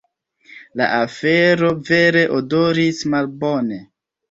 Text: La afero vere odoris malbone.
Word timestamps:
La 0.81 0.87
afero 0.99 1.69
vere 1.91 2.25
odoris 2.41 3.05
malbone. 3.17 3.83